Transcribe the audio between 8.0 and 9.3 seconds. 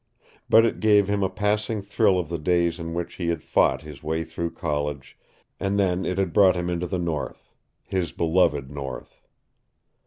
beloved North.